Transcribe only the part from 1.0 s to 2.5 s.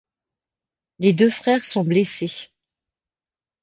deux frères sont blessés.